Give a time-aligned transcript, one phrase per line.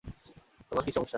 [0.69, 1.09] তোমার কি সমস্যা?